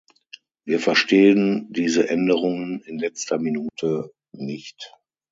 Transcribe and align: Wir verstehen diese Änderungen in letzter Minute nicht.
Wir 0.65 0.79
verstehen 0.79 1.67
diese 1.71 2.09
Änderungen 2.09 2.81
in 2.85 2.97
letzter 2.97 3.37
Minute 3.37 4.11
nicht. 4.31 4.95